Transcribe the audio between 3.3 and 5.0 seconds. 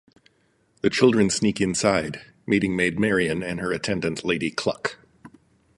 and her attendant Lady Kluck.